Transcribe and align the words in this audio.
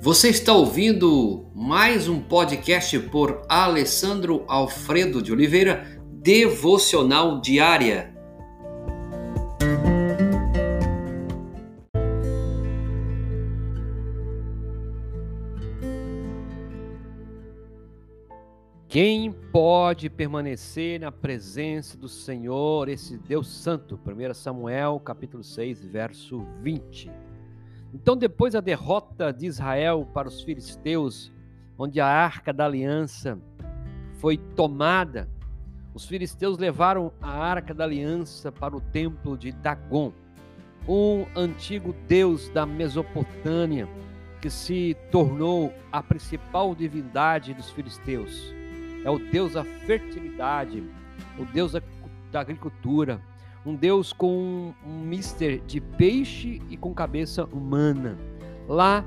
Você 0.00 0.28
está 0.28 0.52
ouvindo 0.52 1.50
mais 1.52 2.08
um 2.08 2.20
podcast 2.20 2.96
por 3.10 3.42
Alessandro 3.48 4.44
Alfredo 4.46 5.20
de 5.20 5.32
Oliveira, 5.32 6.00
Devocional 6.12 7.40
Diária. 7.40 8.14
Quem 18.88 19.32
pode 19.52 20.08
permanecer 20.08 21.00
na 21.00 21.10
presença 21.10 21.98
do 21.98 22.08
Senhor, 22.08 22.88
esse 22.88 23.18
Deus 23.18 23.48
Santo? 23.48 23.98
1 24.06 24.32
Samuel, 24.32 25.00
capítulo 25.00 25.42
6, 25.42 25.84
verso 25.84 26.46
20. 26.62 27.27
Então, 27.92 28.16
depois 28.16 28.52
da 28.52 28.60
derrota 28.60 29.32
de 29.32 29.46
Israel 29.46 30.08
para 30.12 30.28
os 30.28 30.42
filisteus, 30.42 31.32
onde 31.78 32.00
a 32.00 32.06
arca 32.06 32.52
da 32.52 32.66
aliança 32.66 33.38
foi 34.18 34.36
tomada, 34.36 35.28
os 35.94 36.06
filisteus 36.06 36.58
levaram 36.58 37.12
a 37.20 37.30
arca 37.30 37.72
da 37.72 37.84
aliança 37.84 38.52
para 38.52 38.76
o 38.76 38.80
templo 38.80 39.38
de 39.38 39.52
Dagon, 39.52 40.12
um 40.86 41.26
antigo 41.36 41.94
deus 42.06 42.48
da 42.50 42.64
Mesopotâmia 42.64 43.88
que 44.40 44.48
se 44.48 44.96
tornou 45.10 45.72
a 45.90 46.02
principal 46.02 46.74
divindade 46.74 47.52
dos 47.54 47.70
filisteus. 47.70 48.54
É 49.04 49.10
o 49.10 49.18
Deus 49.18 49.54
da 49.54 49.64
fertilidade, 49.64 50.82
o 51.38 51.44
Deus 51.44 51.72
da, 51.72 52.40
agricultura, 52.40 53.20
um 53.64 53.74
Deus 53.74 54.12
com 54.12 54.72
um 54.86 55.00
mister 55.00 55.60
de 55.66 55.80
peixe 55.80 56.62
e 56.70 56.76
com 56.76 56.94
cabeça 56.94 57.44
humana. 57.46 58.16
Lá 58.68 59.04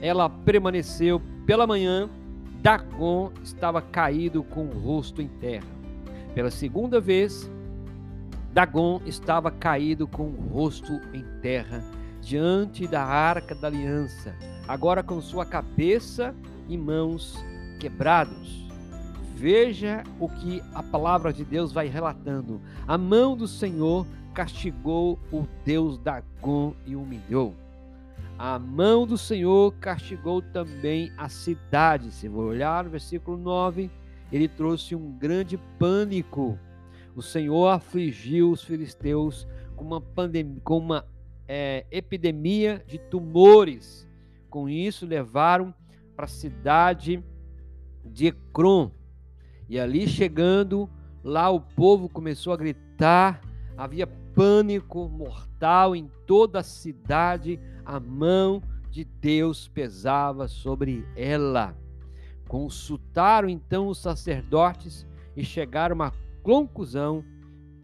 ela 0.00 0.28
permaneceu 0.28 1.22
pela 1.46 1.66
manhã, 1.66 2.08
Dagon 2.60 3.32
estava 3.42 3.80
caído 3.80 4.42
com 4.42 4.66
o 4.66 4.78
rosto 4.78 5.22
em 5.22 5.28
terra. 5.28 5.66
Pela 6.34 6.50
segunda 6.50 7.00
vez, 7.00 7.50
Dagon 8.52 9.00
estava 9.06 9.50
caído 9.50 10.06
com 10.06 10.24
o 10.24 10.48
rosto 10.52 11.00
em 11.12 11.24
terra, 11.40 11.82
diante 12.20 12.86
da 12.86 13.04
arca 13.04 13.54
da 13.54 13.68
aliança, 13.68 14.34
agora 14.68 15.02
com 15.02 15.20
sua 15.20 15.46
cabeça 15.46 16.34
e 16.68 16.76
mãos 16.76 17.36
quebrados. 17.80 18.61
Veja 19.42 20.04
o 20.20 20.28
que 20.28 20.62
a 20.72 20.84
palavra 20.84 21.32
de 21.32 21.44
Deus 21.44 21.72
vai 21.72 21.88
relatando. 21.88 22.60
A 22.86 22.96
mão 22.96 23.36
do 23.36 23.48
Senhor 23.48 24.06
castigou 24.32 25.18
o 25.32 25.48
Deus 25.64 25.98
Dagon 25.98 26.76
e 26.86 26.94
humilhou. 26.94 27.52
A 28.38 28.56
mão 28.56 29.04
do 29.04 29.18
Senhor 29.18 29.74
castigou 29.80 30.40
também 30.40 31.10
a 31.18 31.28
cidade. 31.28 32.12
Se 32.12 32.28
vou 32.28 32.44
olhar 32.44 32.84
no 32.84 32.90
versículo 32.90 33.36
9, 33.36 33.90
ele 34.30 34.46
trouxe 34.46 34.94
um 34.94 35.10
grande 35.10 35.58
pânico. 35.76 36.56
O 37.16 37.20
Senhor 37.20 37.66
afligiu 37.66 38.52
os 38.52 38.62
filisteus 38.62 39.44
com 39.74 39.84
uma, 39.84 40.00
pandemia, 40.00 40.60
com 40.62 40.78
uma 40.78 41.04
é, 41.48 41.84
epidemia 41.90 42.80
de 42.86 42.96
tumores. 42.96 44.08
Com 44.48 44.68
isso, 44.68 45.04
levaram 45.04 45.74
para 46.14 46.26
a 46.26 46.28
cidade 46.28 47.20
de 48.04 48.28
Ecrom 48.28 48.92
e 49.72 49.80
ali 49.80 50.06
chegando, 50.06 50.86
lá 51.24 51.48
o 51.48 51.58
povo 51.58 52.06
começou 52.06 52.52
a 52.52 52.58
gritar, 52.58 53.40
havia 53.74 54.06
pânico 54.06 55.08
mortal 55.08 55.96
em 55.96 56.10
toda 56.26 56.58
a 56.58 56.62
cidade, 56.62 57.58
a 57.82 57.98
mão 57.98 58.62
de 58.90 59.02
Deus 59.02 59.68
pesava 59.68 60.46
sobre 60.46 61.08
ela. 61.16 61.74
Consultaram 62.46 63.48
então 63.48 63.88
os 63.88 63.96
sacerdotes 63.96 65.06
e 65.34 65.42
chegaram 65.42 65.94
a 65.94 66.04
uma 66.04 66.12
conclusão 66.42 67.24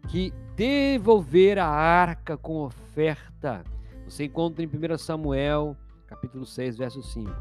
que 0.09 0.31
devolver 0.55 1.57
a 1.57 1.65
arca 1.65 2.37
com 2.37 2.65
oferta. 2.65 3.63
Você 4.05 4.25
encontra 4.25 4.63
em 4.63 4.67
1 4.67 4.95
Samuel, 4.99 5.75
capítulo 6.05 6.45
6, 6.45 6.77
verso 6.77 7.01
5. 7.01 7.31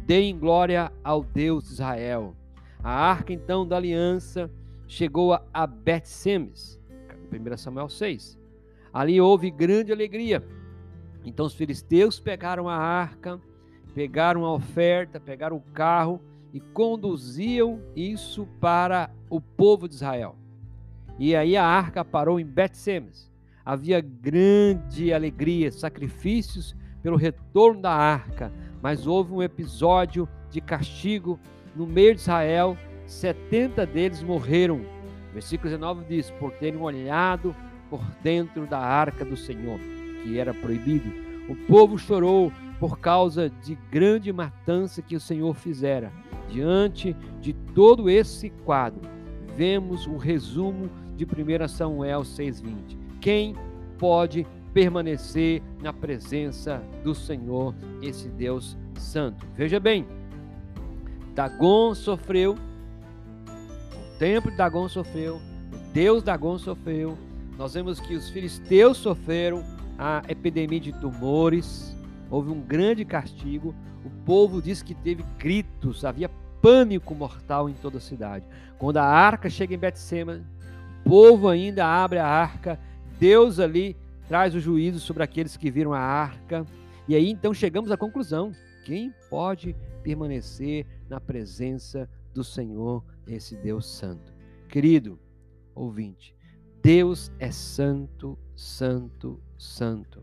Deem 0.00 0.38
glória 0.38 0.92
ao 1.02 1.24
Deus 1.24 1.64
de 1.64 1.72
Israel 1.72 2.36
a 2.84 2.92
arca 2.92 3.32
então 3.32 3.66
da 3.66 3.78
aliança 3.78 4.50
chegou 4.86 5.32
a 5.32 5.66
Bet-Semes, 5.66 6.78
1 7.32 7.56
Samuel 7.56 7.88
6. 7.88 8.38
Ali 8.92 9.18
houve 9.18 9.50
grande 9.50 9.90
alegria. 9.90 10.46
Então 11.24 11.46
os 11.46 11.54
filisteus 11.54 12.20
pegaram 12.20 12.68
a 12.68 12.76
arca, 12.76 13.40
pegaram 13.94 14.44
a 14.44 14.52
oferta, 14.52 15.18
pegaram 15.18 15.56
o 15.56 15.62
carro 15.72 16.20
e 16.52 16.60
conduziam 16.60 17.80
isso 17.96 18.46
para 18.60 19.10
o 19.30 19.40
povo 19.40 19.88
de 19.88 19.94
Israel. 19.94 20.36
E 21.18 21.34
aí 21.34 21.56
a 21.56 21.64
arca 21.64 22.04
parou 22.04 22.38
em 22.38 22.44
Bet-Semes. 22.44 23.32
Havia 23.64 24.02
grande 24.02 25.10
alegria, 25.10 25.72
sacrifícios 25.72 26.76
pelo 27.02 27.16
retorno 27.16 27.80
da 27.80 27.92
arca, 27.92 28.52
mas 28.82 29.06
houve 29.06 29.32
um 29.32 29.42
episódio 29.42 30.28
de 30.50 30.60
castigo 30.60 31.40
no 31.74 31.86
meio 31.86 32.14
de 32.14 32.20
Israel, 32.20 32.76
70 33.06 33.86
deles 33.86 34.22
morreram. 34.22 34.80
Versículo 35.32 35.70
19 35.70 36.04
diz: 36.08 36.30
Por 36.32 36.52
terem 36.52 36.80
olhado 36.80 37.54
por 37.90 38.02
dentro 38.22 38.66
da 38.66 38.78
arca 38.78 39.24
do 39.24 39.36
Senhor, 39.36 39.78
que 40.22 40.38
era 40.38 40.54
proibido. 40.54 41.12
O 41.48 41.54
povo 41.66 41.98
chorou 41.98 42.50
por 42.80 42.98
causa 42.98 43.50
de 43.62 43.76
grande 43.90 44.32
matança 44.32 45.02
que 45.02 45.16
o 45.16 45.20
Senhor 45.20 45.54
fizera. 45.54 46.12
Diante 46.48 47.14
de 47.40 47.52
todo 47.74 48.08
esse 48.08 48.50
quadro, 48.50 49.00
vemos 49.56 50.06
o 50.06 50.16
resumo 50.16 50.90
de 51.16 51.24
1 51.24 51.68
Samuel 51.68 52.22
6,20. 52.22 52.96
Quem 53.20 53.54
pode 53.98 54.46
permanecer 54.72 55.62
na 55.82 55.92
presença 55.92 56.82
do 57.02 57.14
Senhor, 57.14 57.74
esse 58.02 58.28
Deus 58.28 58.76
Santo? 58.94 59.46
Veja 59.56 59.78
bem, 59.78 60.06
Dagon 61.34 61.94
sofreu, 61.96 62.54
o 62.54 64.18
templo 64.18 64.52
de 64.52 64.56
Dagon 64.56 64.88
sofreu, 64.88 65.36
o 65.36 65.92
Deus 65.92 66.22
Dagon 66.22 66.56
sofreu. 66.58 67.18
Nós 67.58 67.74
vemos 67.74 67.98
que 67.98 68.14
os 68.14 68.28
filisteus 68.30 68.98
sofreram 68.98 69.64
a 69.98 70.22
epidemia 70.28 70.78
de 70.78 70.92
tumores, 70.92 71.96
houve 72.30 72.50
um 72.50 72.60
grande 72.60 73.04
castigo. 73.04 73.74
O 74.04 74.10
povo 74.24 74.62
diz 74.62 74.82
que 74.82 74.94
teve 74.94 75.24
gritos, 75.38 76.04
havia 76.04 76.30
pânico 76.62 77.14
mortal 77.14 77.68
em 77.68 77.74
toda 77.74 77.98
a 77.98 78.00
cidade. 78.00 78.44
Quando 78.78 78.98
a 78.98 79.04
arca 79.04 79.50
chega 79.50 79.74
em 79.74 79.78
Betsema, 79.78 80.40
o 81.04 81.08
povo 81.08 81.48
ainda 81.48 81.84
abre 81.84 82.18
a 82.18 82.26
arca, 82.26 82.78
Deus 83.18 83.58
ali 83.58 83.96
traz 84.28 84.54
o 84.54 84.60
juízo 84.60 85.00
sobre 85.00 85.22
aqueles 85.22 85.56
que 85.56 85.70
viram 85.70 85.92
a 85.92 85.98
arca. 85.98 86.64
E 87.08 87.14
aí 87.14 87.28
então 87.28 87.52
chegamos 87.52 87.90
à 87.90 87.96
conclusão: 87.96 88.52
quem 88.84 89.12
pode 89.30 89.74
permanecer 90.02 90.86
na 91.08 91.18
presença 91.18 92.08
do 92.34 92.44
Senhor, 92.44 93.02
esse 93.26 93.56
Deus 93.56 93.86
Santo. 93.86 94.32
Querido 94.68 95.18
ouvinte, 95.74 96.36
Deus 96.82 97.32
é 97.38 97.50
santo, 97.50 98.38
santo, 98.54 99.40
santo. 99.56 100.22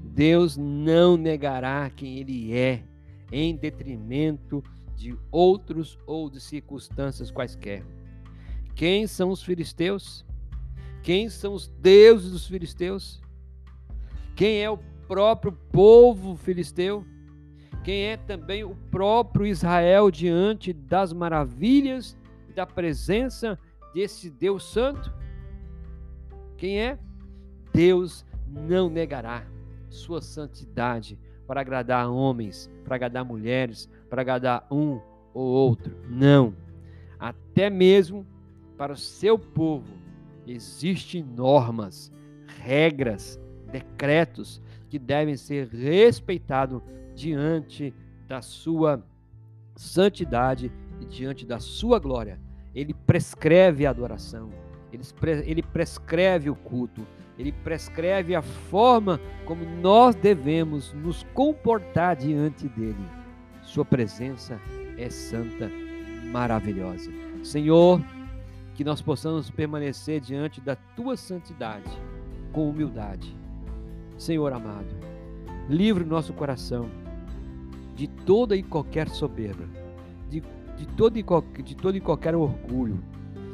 Deus 0.00 0.56
não 0.56 1.16
negará 1.16 1.90
quem 1.90 2.18
Ele 2.18 2.56
é, 2.56 2.84
em 3.32 3.56
detrimento 3.56 4.62
de 4.94 5.18
outros 5.30 5.98
ou 6.06 6.30
de 6.30 6.40
circunstâncias 6.40 7.30
quaisquer. 7.30 7.84
Quem 8.76 9.06
são 9.06 9.30
os 9.30 9.42
filisteus? 9.42 10.24
Quem 11.02 11.28
são 11.28 11.54
os 11.54 11.66
deuses 11.66 12.30
dos 12.30 12.46
filisteus? 12.46 13.20
Quem 14.36 14.62
é 14.62 14.70
o 14.70 14.78
próprio 15.08 15.52
povo 15.72 16.36
filisteu? 16.36 17.04
Quem 17.86 18.06
é 18.06 18.16
também 18.16 18.64
o 18.64 18.74
próprio 18.90 19.46
Israel 19.46 20.10
diante 20.10 20.72
das 20.72 21.12
maravilhas 21.12 22.16
da 22.52 22.66
presença 22.66 23.56
desse 23.94 24.28
Deus 24.28 24.68
Santo? 24.72 25.14
Quem 26.56 26.80
é? 26.80 26.98
Deus 27.72 28.26
não 28.48 28.90
negará 28.90 29.46
sua 29.88 30.20
santidade 30.20 31.16
para 31.46 31.60
agradar 31.60 32.10
homens, 32.10 32.68
para 32.82 32.96
agradar 32.96 33.24
mulheres, 33.24 33.88
para 34.10 34.20
agradar 34.20 34.66
um 34.68 35.00
ou 35.32 35.46
outro. 35.46 35.96
Não. 36.10 36.56
Até 37.20 37.70
mesmo 37.70 38.26
para 38.76 38.94
o 38.94 38.96
seu 38.96 39.38
povo 39.38 39.94
existem 40.44 41.22
normas, 41.22 42.12
regras, 42.48 43.40
decretos 43.70 44.60
que 44.88 44.98
devem 44.98 45.36
ser 45.36 45.68
respeitados 45.68 46.82
diante 47.16 47.94
da 48.28 48.42
sua 48.42 49.02
santidade 49.74 50.70
e 51.00 51.06
diante 51.06 51.46
da 51.46 51.58
sua 51.58 51.98
glória. 51.98 52.38
Ele 52.74 52.92
prescreve 52.92 53.86
a 53.86 53.90
adoração, 53.90 54.50
ele, 54.92 55.02
ele 55.46 55.62
prescreve 55.62 56.50
o 56.50 56.54
culto, 56.54 57.06
ele 57.38 57.50
prescreve 57.50 58.34
a 58.34 58.42
forma 58.42 59.18
como 59.46 59.64
nós 59.64 60.14
devemos 60.14 60.92
nos 60.92 61.24
comportar 61.34 62.16
diante 62.16 62.68
dele. 62.68 63.04
Sua 63.62 63.84
presença 63.84 64.60
é 64.98 65.08
santa, 65.08 65.70
maravilhosa. 66.30 67.10
Senhor, 67.42 68.00
que 68.74 68.84
nós 68.84 69.00
possamos 69.00 69.50
permanecer 69.50 70.20
diante 70.20 70.60
da 70.60 70.76
tua 70.76 71.16
santidade 71.16 71.90
com 72.52 72.68
humildade. 72.68 73.34
Senhor 74.18 74.52
amado, 74.52 74.94
livre 75.68 76.04
o 76.04 76.06
nosso 76.06 76.32
coração 76.32 76.88
de 77.96 78.06
toda 78.06 78.54
e 78.54 78.62
qualquer 78.62 79.08
soberba, 79.08 79.64
de, 80.30 80.42
de, 80.76 80.86
todo, 80.96 81.18
e 81.18 81.62
de 81.62 81.74
todo 81.74 81.96
e 81.96 82.00
qualquer 82.00 82.36
orgulho. 82.36 83.02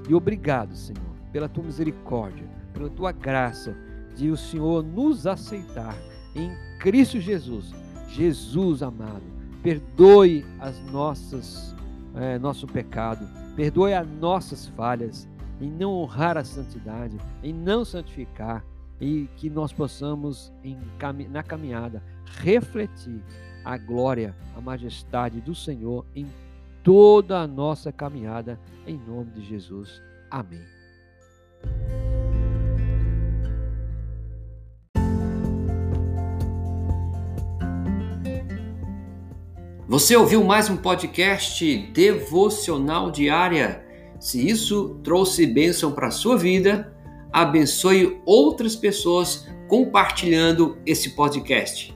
E 0.08 0.14
obrigado, 0.14 0.74
Senhor, 0.74 1.00
pela 1.32 1.48
tua 1.48 1.62
misericórdia, 1.62 2.44
pela 2.74 2.90
tua 2.90 3.12
graça, 3.12 3.74
de 4.16 4.30
o 4.30 4.36
Senhor 4.36 4.82
nos 4.82 5.26
aceitar 5.26 5.96
em 6.34 6.50
Cristo 6.78 7.20
Jesus. 7.20 7.72
Jesus 8.08 8.82
amado, 8.82 9.22
perdoe 9.62 10.44
as 10.60 10.78
nossas 10.90 11.74
é, 12.14 12.38
nosso 12.38 12.66
pecado, 12.66 13.26
perdoe 13.56 13.94
as 13.94 14.06
nossas 14.06 14.66
falhas 14.68 15.26
em 15.60 15.70
não 15.70 15.92
honrar 15.92 16.36
a 16.36 16.44
santidade, 16.44 17.16
em 17.42 17.54
não 17.54 17.84
santificar 17.84 18.64
e 19.00 19.28
que 19.36 19.48
nós 19.48 19.72
possamos 19.72 20.52
em, 20.62 20.76
na 21.30 21.42
caminhada 21.42 22.02
refletir 22.40 23.22
a 23.64 23.76
glória, 23.76 24.34
a 24.56 24.60
majestade 24.60 25.40
do 25.40 25.54
Senhor 25.54 26.04
em 26.14 26.26
toda 26.82 27.40
a 27.40 27.46
nossa 27.46 27.92
caminhada, 27.92 28.58
em 28.86 28.98
nome 28.98 29.30
de 29.30 29.44
Jesus. 29.44 30.02
Amém. 30.30 30.62
Você 39.88 40.16
ouviu 40.16 40.42
mais 40.42 40.70
um 40.70 40.76
podcast 40.78 41.66
devocional 41.92 43.10
diária? 43.10 43.84
Se 44.18 44.48
isso 44.48 44.98
trouxe 45.04 45.46
bênção 45.46 45.92
para 45.92 46.06
a 46.06 46.10
sua 46.10 46.38
vida, 46.38 46.96
abençoe 47.30 48.18
outras 48.24 48.74
pessoas 48.74 49.46
compartilhando 49.68 50.78
esse 50.86 51.10
podcast. 51.10 51.94